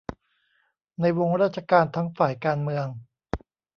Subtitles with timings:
[0.99, 2.87] ในวงราชการทั้งฝ่ายการเมือง